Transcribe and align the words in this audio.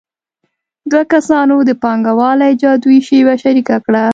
دوه 0.91 1.03
کسانو 1.13 1.55
د 1.63 1.71
پانګوالۍ 1.83 2.53
جادويي 2.61 2.99
شیبه 3.07 3.33
شریکه 3.43 3.77
کړه 3.85 4.05